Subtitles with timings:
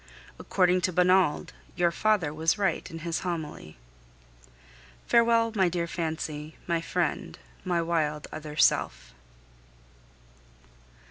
[0.39, 3.77] According to Bonald, your father was right in his homily.
[5.05, 9.13] Farewell, my dear fancy, my friend, my wild other self.